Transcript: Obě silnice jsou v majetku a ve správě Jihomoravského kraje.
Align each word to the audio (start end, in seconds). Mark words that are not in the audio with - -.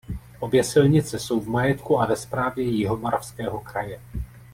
Obě 0.39 0.63
silnice 0.63 1.19
jsou 1.19 1.39
v 1.39 1.47
majetku 1.47 2.01
a 2.01 2.05
ve 2.05 2.15
správě 2.15 2.65
Jihomoravského 2.65 3.59
kraje. 3.59 4.01